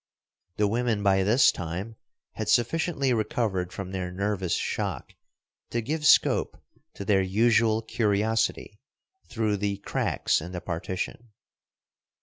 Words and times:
The 0.57 0.67
women 0.67 1.03
by 1.03 1.21
this 1.21 1.51
time 1.51 1.95
had 2.31 2.49
sufficiently 2.49 3.13
recovered 3.13 3.71
from 3.71 3.91
their 3.91 4.11
nervous 4.11 4.55
shock 4.55 5.13
to 5.69 5.79
give 5.79 6.07
scope 6.07 6.59
to 6.95 7.05
their 7.05 7.21
usual 7.21 7.83
curiosity 7.83 8.79
through 9.27 9.57
the 9.57 9.77
cracks 9.77 10.41
in 10.41 10.53
the 10.53 10.59
partition. 10.61 11.29